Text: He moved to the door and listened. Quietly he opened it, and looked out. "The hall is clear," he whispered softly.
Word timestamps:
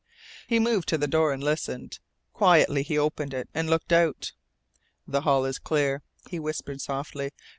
He 0.47 0.57
moved 0.57 0.87
to 0.89 0.97
the 0.97 1.07
door 1.07 1.31
and 1.31 1.43
listened. 1.43 1.99
Quietly 2.33 2.81
he 2.81 2.97
opened 2.97 3.35
it, 3.35 3.47
and 3.53 3.69
looked 3.69 3.93
out. 3.93 4.31
"The 5.07 5.21
hall 5.21 5.45
is 5.45 5.59
clear," 5.59 6.01
he 6.27 6.39
whispered 6.39 6.81
softly. 6.81 7.29